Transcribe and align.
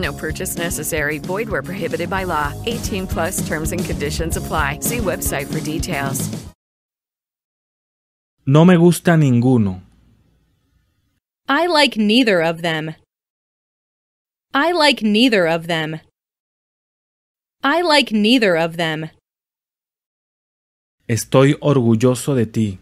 No 0.00 0.12
purchase 0.12 0.56
necessary. 0.56 1.18
Void 1.18 1.48
where 1.48 1.62
prohibited 1.62 2.08
by 2.08 2.24
law. 2.24 2.52
18 2.66 3.06
plus 3.06 3.46
terms 3.46 3.72
and 3.72 3.84
conditions 3.84 4.36
apply. 4.36 4.78
See 4.80 4.98
website 4.98 5.52
for 5.52 5.60
details. 5.60 6.28
No 8.46 8.64
me 8.64 8.76
gusta 8.76 9.12
ninguno. 9.12 9.80
I 11.48 11.66
like 11.66 11.96
neither 11.96 12.40
of 12.40 12.62
them. 12.62 12.94
I 14.54 14.72
like 14.72 15.02
neither 15.02 15.46
of 15.46 15.66
them. 15.66 16.00
I 17.62 17.82
like 17.82 18.10
neither 18.10 18.56
of 18.56 18.76
them. 18.76 19.10
Estoy 21.08 21.54
orgulloso 21.60 22.34
de 22.34 22.46
ti. 22.46 22.78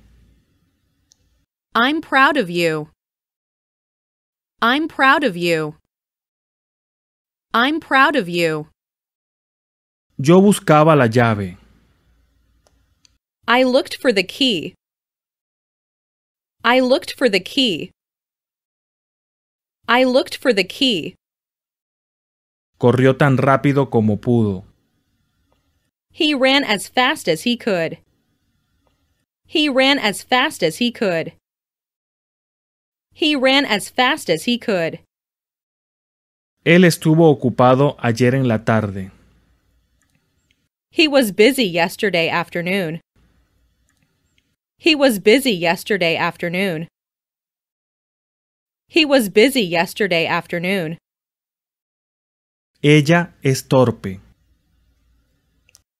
I'm 1.75 2.01
proud 2.01 2.37
of 2.37 2.49
you. 2.49 2.91
I'm 4.63 4.87
proud 4.89 5.25
of 5.25 5.37
you. 5.37 5.75
I'm 7.55 7.81
proud 7.81 8.15
of 8.15 8.29
you. 8.29 8.69
Yo 10.19 10.41
buscaba 10.43 10.95
la 10.97 11.07
llave. 11.07 11.57
I 13.47 13.63
looked 13.63 13.97
for 13.97 14.13
the 14.13 14.23
key. 14.23 14.75
I 16.63 16.81
looked 16.81 17.15
for 17.15 17.31
the 17.31 17.41
key. 17.41 17.91
I 19.89 20.05
looked 20.05 20.37
for 20.37 20.53
the 20.53 20.65
key. 20.65 21.15
Corrió 22.79 23.17
tan 23.17 23.39
rápido 23.39 23.91
como 23.91 24.17
pudo. 24.17 24.65
He 26.13 26.35
ran 26.35 26.65
as 26.65 26.89
fast 26.89 27.29
as 27.29 27.45
he 27.45 27.57
could. 27.57 27.99
He 29.47 29.71
ran 29.71 29.99
as 29.99 30.23
fast 30.23 30.63
as 30.63 30.77
he 30.77 30.93
could. 30.93 31.33
He 33.15 33.35
ran 33.35 33.65
as 33.65 33.89
fast 33.89 34.29
as 34.29 34.45
he 34.45 34.59
could. 34.59 35.01
Él 36.65 36.85
estuvo 36.85 37.31
ocupado 37.31 37.97
ayer 37.99 38.35
en 38.35 38.49
la 38.49 38.65
tarde. 38.65 39.11
He 40.91 41.07
was 41.09 41.33
busy 41.33 41.65
yesterday 41.65 42.29
afternoon. 42.29 43.01
He 44.79 44.95
was 44.95 45.19
busy 45.19 45.53
yesterday 45.53 46.17
afternoon. 46.17 46.89
He 48.89 49.05
was 49.05 49.29
busy 49.29 49.63
yesterday 49.63 50.27
afternoon. 50.27 50.99
Ella 52.83 53.35
es 53.43 53.63
torpe. 53.63 54.21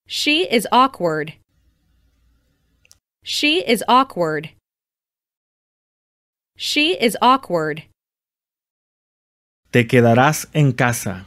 She 0.07 0.47
is 0.51 0.67
awkward. 0.73 1.35
She 3.25 3.59
is 3.67 3.85
awkward. 3.89 4.51
She 6.57 6.97
is 6.99 7.17
awkward. 7.21 7.83
Te 9.71 9.87
quedarás 9.87 10.49
en 10.55 10.73
casa. 10.73 11.27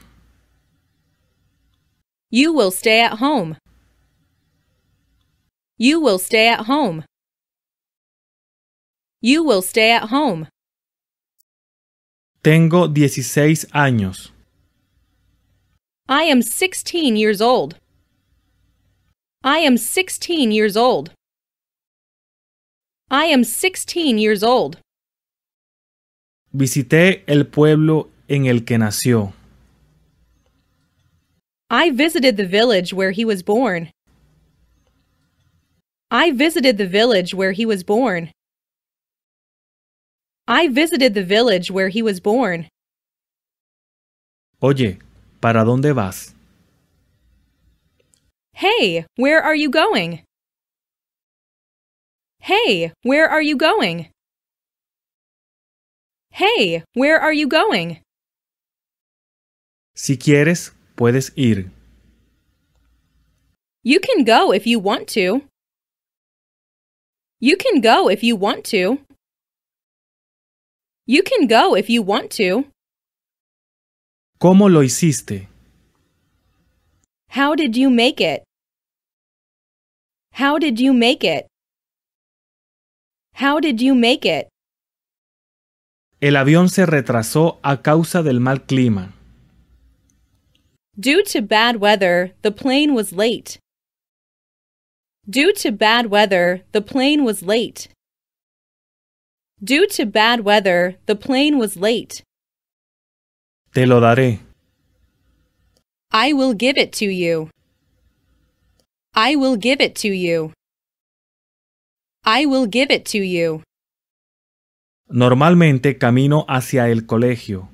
You 2.32 2.54
will 2.54 2.72
stay 2.72 3.00
at 3.02 3.20
home. 3.20 3.58
You 5.78 6.00
will 6.00 6.18
stay 6.18 6.48
at 6.48 6.66
home. 6.68 7.04
You 9.22 9.44
will 9.44 9.62
stay 9.62 9.92
at 9.92 10.10
home. 10.10 10.48
Tengo 12.44 12.88
16 12.88 13.68
años. 13.74 14.32
I 16.10 16.24
am 16.24 16.42
16 16.42 17.16
years 17.16 17.42
old. 17.42 17.76
I 19.44 19.60
am 19.60 19.78
16 19.78 20.52
years 20.52 20.76
old. 20.76 21.12
I 23.12 23.26
am 23.26 23.44
16 23.44 24.18
years 24.18 24.42
old. 24.42 24.78
Visité 26.54 27.24
el 27.28 27.46
pueblo 27.46 28.10
en 28.32 28.46
el 28.46 28.64
que 28.64 28.78
nació. 28.78 29.34
I 31.70 31.90
visited 31.90 32.38
the 32.38 32.46
village 32.46 32.94
where 32.94 33.12
he 33.12 33.26
was 33.26 33.44
born. 33.44 33.92
I 36.10 36.32
visited 36.32 36.78
the 36.78 36.88
village 36.88 37.34
where 37.34 37.52
he 37.52 37.66
was 37.66 37.84
born. 37.84 38.32
I 40.48 40.70
visited 40.70 41.14
the 41.14 41.24
village 41.24 41.70
where 41.70 41.90
he 41.90 42.02
was 42.02 42.22
born. 42.22 42.68
Oye, 44.62 45.00
¿para 45.42 45.66
dónde 45.66 45.94
vas? 45.94 46.34
Hey, 48.54 49.06
where 49.18 49.42
are 49.42 49.56
you 49.56 49.70
going? 49.70 50.24
Hey, 52.40 52.94
where 53.04 53.30
are 53.30 53.42
you 53.42 53.58
going? 53.58 54.08
Hey, 56.32 56.84
where 56.94 57.20
are 57.20 57.34
you 57.34 57.48
going? 57.48 58.00
Si 59.96 60.18
quieres, 60.18 60.74
puedes 60.96 61.34
ir. 61.36 61.72
You 63.84 64.00
can 64.00 64.24
go 64.24 64.54
if 64.54 64.66
you 64.66 64.80
want 64.80 65.08
to. 65.14 65.42
You 67.40 67.58
can 67.58 67.82
go 67.82 68.10
if 68.10 68.24
you 68.24 68.36
want 68.36 68.64
to. 68.72 69.00
You 71.08 71.24
can 71.24 71.48
go 71.48 71.76
if 71.76 71.90
you 71.90 72.04
want 72.04 72.32
to. 72.38 72.66
¿Cómo 74.40 74.70
lo 74.70 74.82
hiciste? 74.84 75.48
How 77.30 77.56
did 77.56 77.76
you 77.76 77.90
make 77.90 78.22
it? 78.22 78.44
How 80.34 80.58
did 80.60 80.80
you 80.80 80.94
make 80.94 81.24
it? 81.24 81.48
How 83.34 83.60
did 83.60 83.82
you 83.82 83.96
make 83.96 84.26
it? 84.26 84.48
El 86.22 86.36
avión 86.38 86.70
se 86.70 86.86
retrasó 86.86 87.60
a 87.64 87.82
causa 87.82 88.22
del 88.22 88.40
mal 88.40 88.66
clima. 88.66 89.14
Due 91.00 91.24
to 91.24 91.42
bad 91.42 91.78
weather, 91.78 92.34
the 92.42 92.52
plane 92.52 92.94
was 92.94 93.14
late. 93.14 93.58
Due 95.30 95.54
to 95.54 95.72
bad 95.72 96.08
weather, 96.08 96.64
the 96.74 96.82
plane 96.82 97.24
was 97.24 97.42
late. 97.42 97.88
Due 99.64 99.88
to 99.88 100.06
bad 100.06 100.42
weather, 100.44 100.98
the 101.06 101.16
plane 101.16 101.58
was 101.58 101.78
late. 101.78 102.24
Te 103.74 103.86
lo 103.86 104.02
daré. 104.02 104.40
I 106.12 106.34
will 106.34 106.54
give 106.54 106.78
it 106.78 106.92
to 106.94 107.06
you. 107.06 107.50
I 109.16 109.36
will 109.36 109.56
give 109.56 109.80
it 109.80 109.96
to 109.98 110.10
you. 110.10 110.52
I 112.26 112.46
will 112.46 112.66
give 112.68 112.92
it 112.92 113.06
to 113.12 113.20
you. 113.20 113.64
Normalmente 115.10 115.98
camino 115.98 116.46
hacia 116.50 116.90
el 116.90 117.06
colegio. 117.06 117.70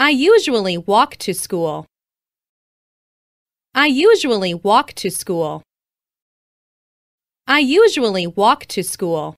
I 0.00 0.08
usually 0.08 0.78
walk 0.78 1.18
to 1.18 1.34
school. 1.34 1.84
I 3.74 3.86
usually 3.86 4.54
walk 4.54 4.94
to 4.94 5.10
school. 5.10 5.62
I 7.46 7.58
usually 7.58 8.26
walk 8.26 8.64
to 8.68 8.82
school. 8.82 9.34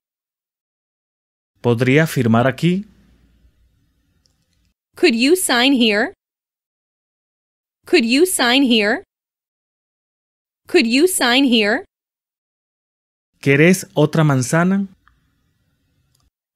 ¿Podría 1.60 2.06
firmar 2.06 2.46
aquí? 2.46 2.84
Could 4.94 5.16
you 5.16 5.34
sign 5.34 5.72
here? 5.72 6.14
Could 7.84 8.04
you 8.04 8.24
sign 8.24 8.62
here? 8.62 9.02
Could 10.68 10.86
you 10.86 11.08
sign 11.08 11.42
here? 11.42 11.84
¿Querés 13.40 13.84
otra 13.96 14.22
manzana? 14.22 14.86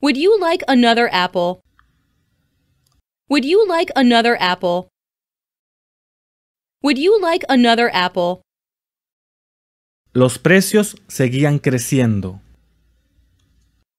Would 0.01 0.17
you 0.17 0.39
like 0.39 0.63
another 0.69 1.09
apple? 1.13 1.61
Would 3.29 3.45
you 3.45 3.67
like 3.67 3.91
another 3.97 4.37
apple? 4.41 4.89
Would 6.83 6.97
you 6.97 7.21
like 7.21 7.43
another 7.49 7.91
apple? 7.93 8.43
Los 10.15 10.39
precios 10.39 10.95
seguían 11.09 11.61
creciendo. 11.61 12.41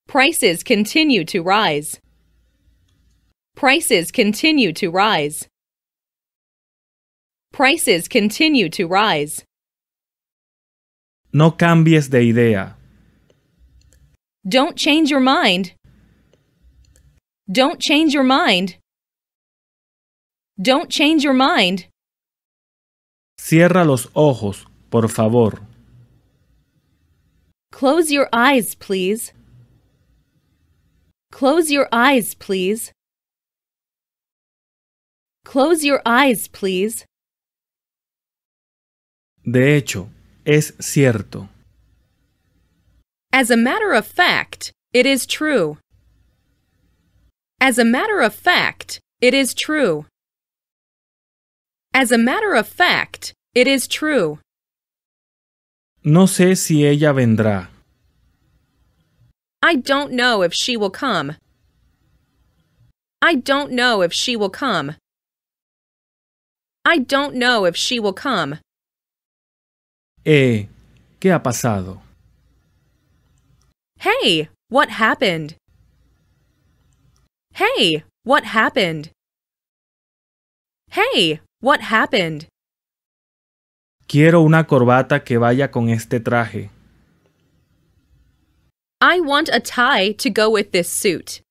Prices 0.07 0.63
continue 0.63 1.25
to 1.25 1.41
rise. 1.43 1.99
Prices 3.55 4.11
continue 4.11 4.71
to 4.71 4.89
rise. 4.89 5.47
Prices 7.51 8.07
continue 8.07 8.69
to 8.69 8.87
rise. 8.87 9.43
No 11.33 11.51
cambies 11.51 12.09
de 12.09 12.19
idea. 12.19 12.77
Don't 14.47 14.77
change 14.77 15.11
your 15.11 15.19
mind. 15.19 15.73
Don't 17.51 17.81
change 17.81 18.13
your 18.13 18.23
mind. 18.23 18.77
Don't 20.59 20.89
change 20.89 21.23
your 21.23 21.33
mind. 21.33 21.85
Cierra 23.37 23.85
los 23.85 24.07
ojos, 24.15 24.65
por 24.89 25.07
favor. 25.07 25.59
Close 27.71 28.11
your 28.11 28.27
eyes, 28.33 28.73
please. 28.73 29.33
Close 31.31 31.69
your 31.69 31.87
eyes, 31.91 32.33
please. 32.33 32.91
Close 35.45 35.83
your 35.83 36.01
eyes, 36.05 36.47
please. 36.47 37.05
De 39.45 39.77
hecho, 39.77 40.09
es 40.43 40.73
cierto. 40.79 41.47
As 43.31 43.51
a 43.51 43.57
matter 43.57 43.93
of 43.93 44.07
fact, 44.07 44.71
it 44.91 45.05
is 45.05 45.27
true. 45.27 45.77
As 47.61 47.77
a 47.77 47.85
matter 47.85 48.21
of 48.21 48.33
fact, 48.33 48.99
it 49.21 49.35
is 49.35 49.53
true. 49.53 50.05
As 51.97 52.11
a 52.11 52.17
matter 52.19 52.53
of 52.53 52.67
fact, 52.67 53.33
it 53.55 53.65
is 53.65 53.87
true. 53.87 54.37
No 56.03 56.27
sé 56.27 56.55
si 56.55 56.85
ella 56.85 57.11
vendrá. 57.11 57.69
I 59.63 59.77
don't 59.77 60.11
know 60.11 60.43
if 60.43 60.53
she 60.53 60.77
will 60.77 60.91
come. 60.91 61.37
I 63.19 63.33
don't 63.33 63.71
know 63.71 64.03
if 64.03 64.13
she 64.13 64.35
will 64.35 64.51
come. 64.51 64.95
I 66.85 66.99
don't 66.99 67.33
know 67.33 67.65
if 67.65 67.75
she 67.75 67.99
will 67.99 68.13
come. 68.13 68.59
Eh, 70.23 70.67
¿qué 71.19 71.31
ha 71.31 71.39
pasado? 71.39 72.01
Hey, 73.97 74.49
what 74.69 74.89
happened? 74.89 75.55
Hey, 77.55 78.03
what 78.23 78.43
happened? 78.43 79.09
Hey, 80.91 81.39
what 81.67 81.81
happened? 81.81 82.47
Quiero 84.07 84.41
una 84.41 84.63
corbata 84.63 85.25
que 85.25 85.37
vaya 85.37 85.69
con 85.69 85.89
este 85.89 86.21
traje. 86.21 86.69
I 89.01 89.19
want 89.19 89.49
a 89.51 89.59
tie 89.59 90.13
to 90.13 90.29
go 90.29 90.49
with 90.49 90.71
this 90.71 90.87
suit. 90.87 91.41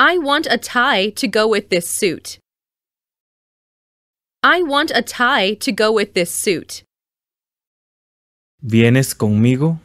I 0.00 0.18
want 0.18 0.48
a 0.50 0.58
tie 0.58 1.10
to 1.10 1.28
go 1.28 1.46
with 1.46 1.68
this 1.70 1.88
suit. 1.88 2.40
I 4.42 4.62
want 4.62 4.90
a 4.92 5.02
tie 5.02 5.54
to 5.54 5.70
go 5.70 5.92
with 5.92 6.14
this 6.14 6.32
suit. 6.32 6.82
¿Vienes 8.60 9.14
conmigo? 9.14 9.78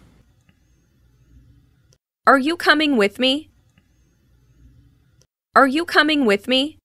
Are 2.26 2.40
you 2.40 2.58
coming 2.58 2.98
with 2.98 3.20
me? 3.20 3.52
Are 5.56 5.68
you 5.68 5.86
coming 5.86 6.26
with 6.26 6.48
me? 6.48 6.80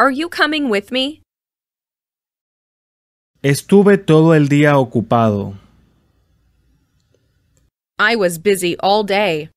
Are 0.00 0.10
you 0.10 0.30
coming 0.30 0.70
with 0.70 0.90
me? 0.90 1.20
Estuve 3.42 3.98
todo 3.98 4.32
el 4.32 4.48
día 4.48 4.78
ocupado. 4.78 5.58
I 7.98 8.16
was 8.16 8.38
busy 8.38 8.78
all 8.78 9.04
day. 9.04 9.50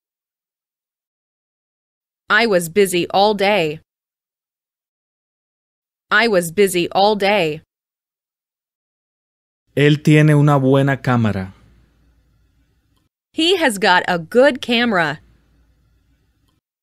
I 2.28 2.44
was 2.46 2.68
busy 2.68 3.06
all 3.08 3.32
day. 3.32 3.80
I 6.10 6.28
was 6.28 6.52
busy 6.52 6.90
all 6.92 7.16
day. 7.16 7.62
Él 9.74 10.02
tiene 10.02 10.34
una 10.34 10.58
buena 10.58 10.98
cámara. 10.98 11.54
He 13.32 13.56
has 13.56 13.78
got 13.78 14.02
a 14.06 14.18
good 14.18 14.60
camera. 14.60 15.20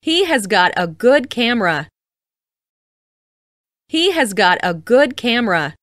He 0.02 0.26
has 0.26 0.48
got 0.48 0.72
a 0.76 0.88
good 0.88 1.30
camera. 1.30 1.91
He 3.92 4.12
has 4.12 4.34
got 4.34 4.58
a 4.64 4.74
good 4.74 5.18
camera. 5.18 5.76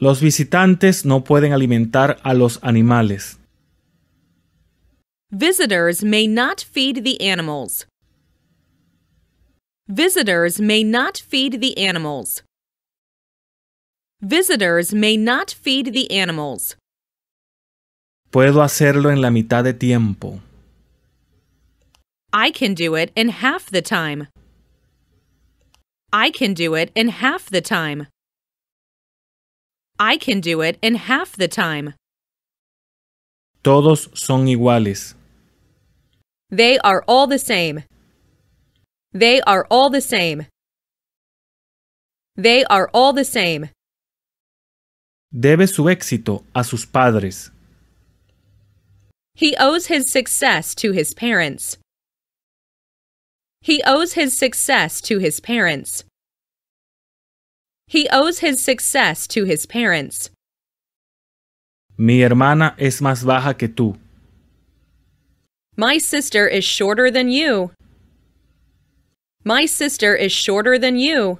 Los 0.00 0.20
visitantes 0.20 1.04
no 1.04 1.20
pueden 1.20 1.52
alimentar 1.52 2.18
a 2.24 2.34
los 2.34 2.58
animales. 2.60 3.38
Visitors 5.30 6.02
may 6.02 6.26
not 6.26 6.60
feed 6.60 7.04
the 7.04 7.20
animals. 7.20 7.86
Visitors 9.86 10.60
may 10.60 10.82
not 10.82 11.18
feed 11.18 11.60
the 11.60 11.78
animals. 11.78 12.42
Visitors 14.20 14.92
may 14.92 15.16
not 15.16 15.52
feed 15.52 15.92
the 15.92 16.10
animals. 16.10 16.74
Puedo 18.32 18.60
hacerlo 18.60 19.12
en 19.12 19.20
la 19.22 19.30
mitad 19.30 19.62
de 19.62 19.72
tiempo. 19.72 20.40
I 22.32 22.50
can 22.50 22.74
do 22.74 22.96
it 22.96 23.12
in 23.14 23.28
half 23.28 23.70
the 23.70 23.82
time. 23.82 24.26
I 26.16 26.30
can 26.30 26.54
do 26.54 26.76
it 26.76 26.92
in 26.94 27.08
half 27.08 27.50
the 27.50 27.60
time. 27.60 28.06
I 29.98 30.16
can 30.16 30.40
do 30.40 30.60
it 30.60 30.78
in 30.80 30.94
half 30.94 31.32
the 31.36 31.48
time. 31.48 31.94
Todos 33.64 34.08
son 34.14 34.46
iguales. 34.46 35.14
They 36.50 36.78
are 36.78 37.02
all 37.08 37.26
the 37.26 37.40
same. 37.40 37.82
They 39.12 39.40
are 39.40 39.66
all 39.68 39.90
the 39.90 40.00
same. 40.00 40.46
They 42.36 42.64
are 42.66 42.88
all 42.94 43.12
the 43.12 43.24
same. 43.24 43.70
Debe 45.32 45.66
su 45.66 45.82
éxito 45.88 46.44
a 46.54 46.62
sus 46.62 46.84
padres. 46.86 47.50
He 49.34 49.56
owes 49.58 49.86
his 49.86 50.12
success 50.12 50.76
to 50.76 50.92
his 50.92 51.12
parents. 51.12 51.76
He 53.64 53.82
owes 53.86 54.12
his 54.12 54.36
success 54.36 55.00
to 55.00 55.18
his 55.18 55.40
parents. 55.40 56.04
He 57.86 58.06
owes 58.12 58.40
his 58.40 58.62
success 58.62 59.26
to 59.28 59.44
his 59.44 59.64
parents. 59.64 60.28
Mi 61.96 62.20
hermana 62.20 62.74
es 62.78 63.00
más 63.00 63.24
baja 63.24 63.54
que 63.54 63.68
tú. 63.68 63.96
My 65.78 65.96
sister 65.96 66.46
is 66.46 66.62
shorter 66.62 67.10
than 67.10 67.30
you. 67.30 67.70
My 69.44 69.64
sister 69.64 70.14
is 70.14 70.30
shorter 70.30 70.78
than 70.78 70.98
you. 70.98 71.38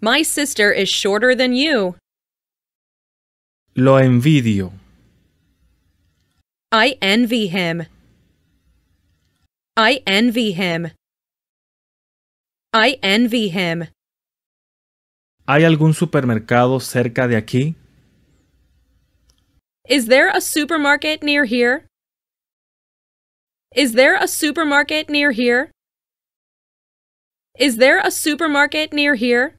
My 0.00 0.22
sister 0.22 0.72
is 0.72 0.88
shorter 0.88 1.34
than 1.34 1.52
you. 1.52 1.96
Lo 3.76 4.00
envidio. 4.00 4.72
I 6.72 6.96
envy 7.02 7.48
him. 7.48 7.84
I 9.76 10.02
envy 10.06 10.52
him. 10.52 10.92
I 12.72 12.96
envy 13.02 13.48
him. 13.48 13.88
¿Hay 15.48 15.64
algún 15.64 15.94
supermercado 15.94 16.80
cerca 16.80 17.26
de 17.26 17.36
aquí? 17.36 17.74
Is 19.88 20.06
there 20.06 20.30
a 20.30 20.40
supermarket 20.40 21.24
near 21.24 21.44
here? 21.44 21.86
Is 23.74 23.94
there 23.94 24.14
a 24.14 24.28
supermarket 24.28 25.10
near 25.10 25.32
here? 25.32 25.72
Is 27.58 27.76
there 27.76 27.98
a 27.98 28.12
supermarket 28.12 28.92
near 28.92 29.16
here? 29.16 29.56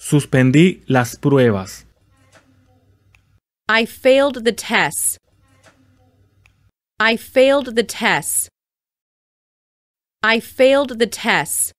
Suspendí 0.00 0.82
las 0.88 1.14
pruebas. 1.16 1.84
I 3.68 3.84
failed 3.84 4.44
the 4.44 4.52
tests. 4.52 5.18
I 6.98 7.16
failed 7.16 7.76
the 7.76 7.82
tests. 7.82 8.48
I 10.22 10.40
failed 10.40 10.98
the 10.98 11.06
tests. 11.06 11.72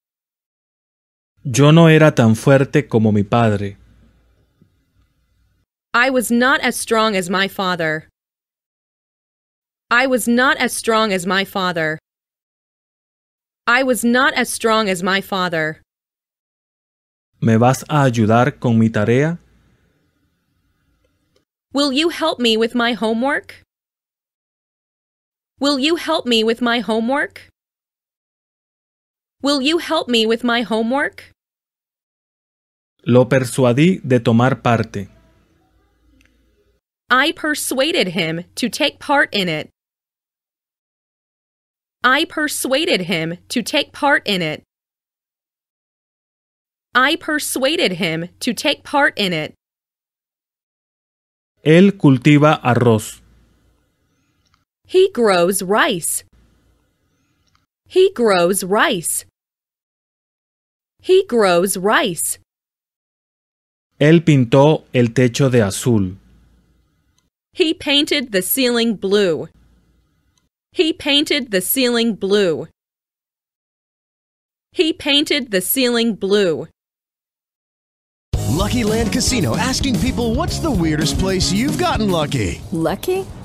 Yo 1.43 1.71
no 1.71 1.87
era 1.87 2.11
tan 2.11 2.35
fuerte 2.35 2.87
como 2.87 3.11
mi 3.11 3.23
padre. 3.23 3.77
I 5.91 6.11
was 6.11 6.29
not 6.29 6.59
as 6.61 6.75
strong 6.75 7.15
as 7.15 7.31
my 7.31 7.47
father. 7.47 8.07
I 9.89 10.05
was 10.05 10.27
not 10.27 10.57
as 10.57 10.71
strong 10.71 11.11
as 11.11 11.25
my 11.25 11.45
father. 11.45 11.97
I 13.65 13.81
was 13.81 14.03
not 14.03 14.35
as 14.35 14.49
strong 14.51 14.87
as 14.87 15.01
my 15.01 15.21
father. 15.21 15.81
¿Me 17.41 17.57
vas 17.57 17.83
a 17.89 18.03
ayudar 18.03 18.59
con 18.59 18.77
mi 18.77 18.89
tarea? 18.89 19.39
Will 21.73 21.91
you 21.91 22.09
help 22.09 22.39
me 22.39 22.55
with 22.55 22.75
my 22.75 22.93
homework? 22.93 23.63
Will 25.59 25.79
you 25.79 25.95
help 25.95 26.27
me 26.27 26.43
with 26.43 26.61
my 26.61 26.79
homework? 26.81 27.47
Will 29.41 29.59
you 29.59 29.79
help 29.79 30.07
me 30.07 30.25
with 30.27 30.43
my 30.43 30.61
homework? 30.61 31.31
Lo 33.05 33.25
persuadí 33.25 33.99
de 34.07 34.19
tomar 34.19 34.61
parte. 34.61 35.07
I 37.09 37.31
persuaded 37.31 38.09
him 38.09 38.43
to 38.55 38.69
take 38.69 38.99
part 38.99 39.33
in 39.33 39.49
it. 39.49 39.69
I 42.03 42.25
persuaded 42.25 43.01
him 43.01 43.37
to 43.49 43.63
take 43.63 43.91
part 43.91 44.27
in 44.27 44.43
it. 44.43 44.61
I 46.93 47.15
persuaded 47.15 47.93
him 47.93 48.29
to 48.41 48.53
take 48.53 48.83
part 48.83 49.13
in 49.17 49.33
it. 49.33 49.55
Él 51.63 51.97
cultiva 51.97 52.59
arroz. 52.61 53.21
He 54.89 55.11
grows 55.11 55.61
rice. 55.61 56.23
He 57.89 58.09
grows 58.13 58.63
rice. 58.63 59.25
He 61.01 61.25
grows 61.27 61.75
rice. 61.75 62.39
Él 63.99 64.23
pintó 64.23 64.83
el 64.93 65.07
techo 65.07 65.51
de 65.51 65.61
azul. 65.61 66.15
He 67.51 67.73
painted 67.73 68.31
the 68.31 68.41
ceiling 68.41 68.95
blue. 68.95 69.49
He 70.71 70.93
painted 70.93 71.51
the 71.51 71.59
ceiling 71.59 72.15
blue. 72.15 72.69
He 74.71 74.93
painted 74.93 75.51
the 75.51 75.59
ceiling 75.59 76.15
blue. 76.15 76.67
Lucky 78.47 78.85
Land 78.85 79.11
Casino 79.11 79.57
asking 79.57 79.99
people 79.99 80.33
what's 80.33 80.59
the 80.59 80.71
weirdest 80.71 81.19
place 81.19 81.51
you've 81.51 81.77
gotten 81.77 82.09
lucky? 82.09 82.61
Lucky? 82.71 83.25